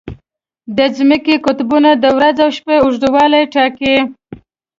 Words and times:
د 0.77 0.79
ځمکې 0.97 1.35
قطبونه 1.45 1.89
د 2.03 2.05
ورځ 2.17 2.37
او 2.45 2.49
شپه 2.57 2.75
اوږدوالی 2.83 3.43
ټاکي. 3.53 3.95